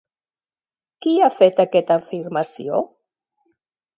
[1.05, 2.83] Qui ha fet aquesta afirmació?